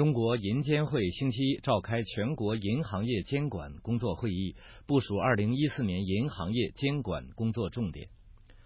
[0.00, 8.08] 中国银监会星期一召开全国银行业监管工作会议，部署二零一四年银行业监管工作重点。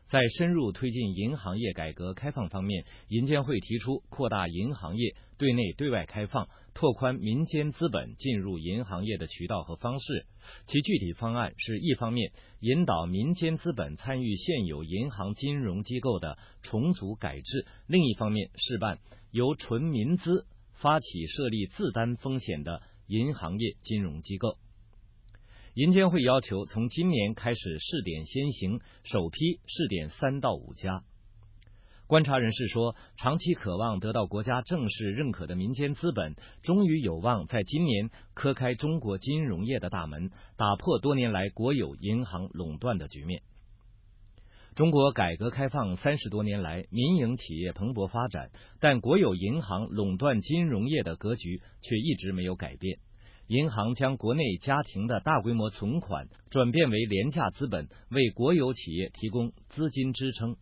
[0.06, 10.26] 在深入推进银行业改革开放方面，银监会提出扩大银行业对内对外开放，拓宽民间资本进入银行业的渠道和方式。
[10.66, 12.30] 其具体方案是一方面
[12.60, 19.00] 引导民间资本参与现有银行金融机构的重组改制，另一方面试办
[19.32, 24.58] 由纯民资发起设立自担风险的银行业金融机构。
[25.74, 31.02] 银监会要求从今年开始试点先行，首批试点三到五家。
[32.06, 43.42] 观察人士说，长期渴望得到国家正式认可的民间资本，终于有望在今年磕开中国金融业的大门，打破多年来国有银行垄断的局面。
[44.74, 52.98] 中国改革开放三十多年来，民营企业蓬勃发展，但国有银行垄断金融业的格局却一直没有改变。
[53.46, 60.56] 银行将国内家庭的大规模存款转变为廉价资本，为国有企业提供资金支撑。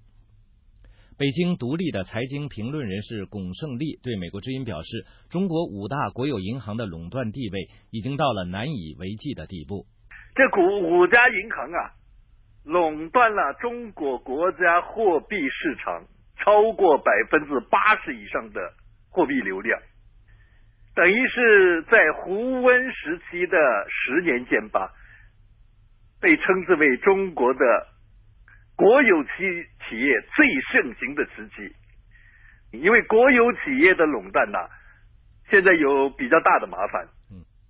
[1.16, 9.86] 北京独立的财经评论人士巩胜利对美国之音表示：“中国五大国有银行的垄断地位已经到了难以为继的地步。
[10.34, 11.96] 这五五家银行啊，
[12.64, 16.04] 垄断了中国国家货币市场
[16.38, 18.74] 超过百分之八十以上的
[19.10, 19.80] 货币流量。”
[20.94, 23.56] 等于是在胡温时期的
[23.88, 24.92] 十年间吧，
[26.20, 27.60] 被称之为中国的
[28.76, 29.30] 国有企
[29.88, 31.74] 企业最盛行的时期。
[32.72, 34.68] 因为国有企业的垄断呐，
[35.48, 37.08] 现在有比较大的麻烦。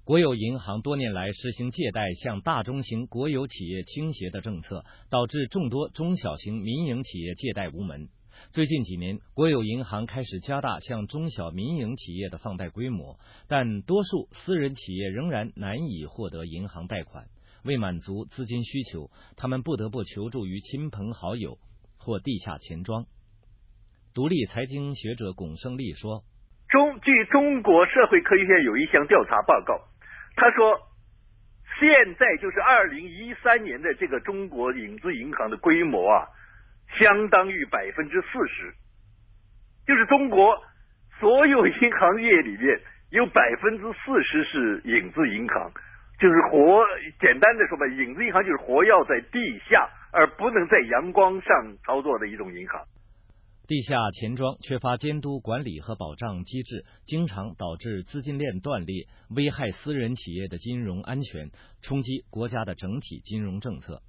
[0.05, 8.09] 国有银行多年来实行借贷向大中型国有企业倾斜的政策，导致众多中小型民营企业借贷无门。
[8.50, 17.27] 最近几年，国有银行开始加大向中小民营企业的放贷规模，但多数私人企业仍然难以获得银行贷款。
[17.62, 21.59] 为满足资金需求，他们不得不求助于亲朋好友
[21.97, 23.06] 或地下钱庄。
[24.12, 26.25] 独立财经学者巩胜利说
[26.69, 29.78] ：“中据中国社会科学院有一项调查报告，
[30.37, 30.81] 他说，
[31.78, 36.26] 现在就是二零一三年的这个中国影子银行的规模啊。”
[37.00, 38.71] 相当于百分之四十，
[39.87, 40.62] 就是中国
[41.19, 42.78] 所有银行业里面
[43.10, 45.72] 有百分之四十是影子银行，
[46.21, 46.84] 就是活
[47.19, 52.82] 简单的说吧，影子银行就是活要在地下，而不能在阳光上操作的一种银行。
[53.69, 61.50] 地下钱庄缺乏监督管理和保障机制，经常导致资金链断裂，危害私人企业的金融安全，
[61.81, 64.03] 冲击国家的整体金融政策。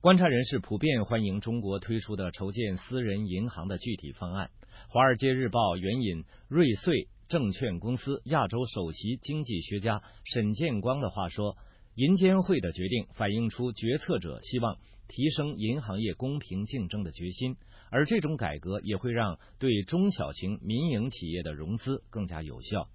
[0.00, 4.50] 观察人士普遍欢迎中国推出的筹建私人银行的具体方案。
[4.88, 11.56] 华尔街日报援引瑞穗证券公司亚洲首席经济学家沈建光的话说
[11.94, 17.56] ：“银监会的决定反映出决策者希望提升银行业公平竞争的决心，
[17.90, 22.88] 而这种改革也会让对中小型民营企业的融资更加有效。”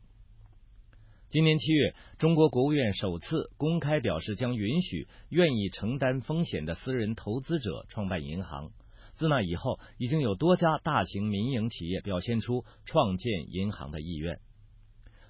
[1.30, 8.72] 今年七月，中国国务院首次公开表示，将允许愿意承担风险的私人投资者创办银行。
[9.14, 14.40] 自那以后，已经有多家大型民营企业表现出创建银行的意愿。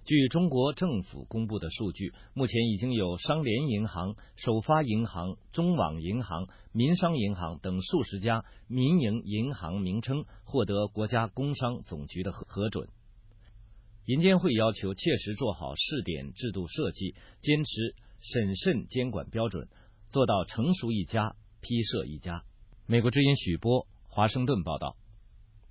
[0.07, 12.87] 据中国政府公布的数据，目前已经有商联银行、首发银行、中网银行、民商银行等数十家民营银行名称获得国家工商总局的核核准。
[14.05, 19.67] 银监会要求切实做好试点制度设计，坚持审慎监管标准，
[20.09, 22.45] 做到成熟一家批设一家。
[22.85, 24.95] 美国之音许波，华盛顿报道。